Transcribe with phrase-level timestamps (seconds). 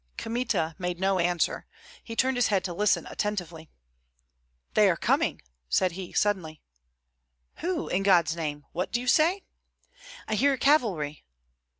[0.17, 1.67] Kmita made no answer;
[2.03, 3.69] he turned his head to listen attentively.
[4.73, 6.59] "They are coming!" said he, suddenly.
[7.57, 8.65] "Who, in God's name?
[8.71, 9.43] What do you say?"
[10.27, 11.23] "I hear cavalry."